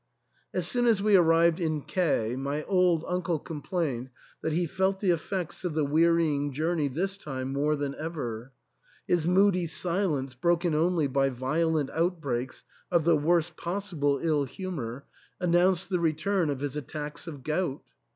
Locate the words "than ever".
7.75-8.51